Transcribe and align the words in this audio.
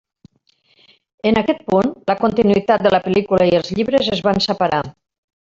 En 1.31 1.37
aquest 1.41 1.61
punt 1.73 1.91
la 2.13 2.15
continuïtat 2.21 2.87
de 2.87 2.93
la 2.95 3.01
pel·lícula 3.09 3.49
i 3.51 3.55
els 3.61 3.71
llibres 3.77 4.11
es 4.19 4.25
van 4.31 4.43
separar. 4.49 4.83